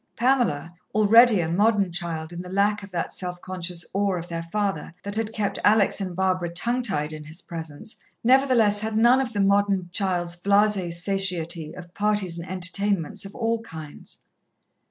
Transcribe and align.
Pamela, 0.15 0.73
already 0.95 1.41
a 1.41 1.47
modern 1.47 1.91
child 1.91 2.33
in 2.33 2.41
the 2.41 2.49
lack 2.49 2.81
of 2.81 2.89
that 2.89 3.13
self 3.13 3.39
conscious 3.39 3.85
awe 3.93 4.15
of 4.15 4.27
their 4.29 4.41
father 4.41 4.95
that 5.03 5.15
had 5.15 5.31
kept 5.31 5.59
Alex 5.63 6.01
and 6.01 6.15
Barbara 6.15 6.49
tongue 6.49 6.81
tied 6.81 7.13
in 7.13 7.23
his 7.25 7.43
presence, 7.43 7.97
nevertheless, 8.23 8.79
had 8.79 8.97
none 8.97 9.21
of 9.21 9.31
the 9.31 9.41
modern 9.41 9.91
child's 9.93 10.35
blasé 10.35 10.91
satiety 10.91 11.75
of 11.77 11.93
parties 11.93 12.39
and 12.39 12.49
entertainments 12.49 13.25
of 13.25 13.35
all 13.35 13.59
kinds. 13.61 14.21